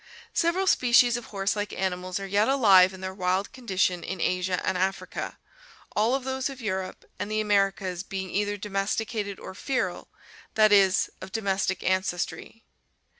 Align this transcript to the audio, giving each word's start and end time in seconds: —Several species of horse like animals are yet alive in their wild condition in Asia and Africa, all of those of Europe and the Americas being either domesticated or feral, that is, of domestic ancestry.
—Several 0.43 0.65
species 0.65 1.15
of 1.15 1.25
horse 1.25 1.55
like 1.55 1.71
animals 1.73 2.19
are 2.19 2.25
yet 2.25 2.49
alive 2.49 2.91
in 2.91 3.01
their 3.01 3.13
wild 3.13 3.53
condition 3.53 4.03
in 4.03 4.19
Asia 4.19 4.59
and 4.65 4.75
Africa, 4.75 5.37
all 5.95 6.15
of 6.15 6.23
those 6.23 6.49
of 6.49 6.59
Europe 6.59 7.05
and 7.19 7.29
the 7.29 7.39
Americas 7.39 8.01
being 8.01 8.31
either 8.31 8.57
domesticated 8.57 9.39
or 9.39 9.53
feral, 9.53 10.07
that 10.55 10.71
is, 10.71 11.11
of 11.21 11.31
domestic 11.31 11.83
ancestry. 11.83 12.65